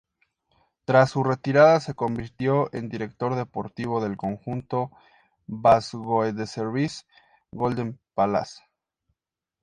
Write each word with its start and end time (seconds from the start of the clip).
Tras 0.83 1.11
su 1.11 1.23
retirada 1.23 1.79
se 1.79 1.93
convirtió 1.93 2.73
en 2.73 2.89
director 2.89 3.35
deportivo 3.35 4.01
del 4.03 4.17
conjunto 4.17 4.89
Vastgoedservice-Golden 5.45 7.99
Palace. 8.15 8.63